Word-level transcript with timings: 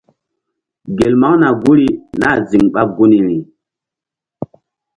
Gel 0.97 1.13
maŋna 1.21 1.49
guri 1.61 1.87
nah 2.19 2.37
ziŋ 2.49 2.63
ɓa 2.73 2.81
gunri. 2.95 3.37